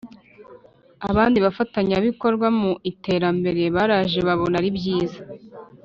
[1.09, 5.19] abandi bafatanyabikorwa mu iterambere baraje babona ari byiza